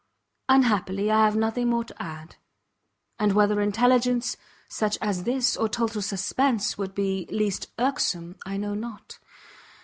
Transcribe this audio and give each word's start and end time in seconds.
Unhappily, 0.49 1.11
I 1.11 1.25
have 1.25 1.35
nothing 1.35 1.69
more 1.69 1.83
to 1.83 2.01
add: 2.01 2.37
and 3.19 3.33
whether 3.33 3.61
intelligence, 3.61 4.35
such 4.67 4.97
as 4.99 5.25
this, 5.25 5.55
or 5.55 5.69
total 5.69 6.01
suspense, 6.01 6.75
would 6.75 6.95
be 6.95 7.27
least 7.29 7.67
irksome, 7.77 8.35
I 8.43 8.57
know 8.57 8.73
not. 8.73 9.19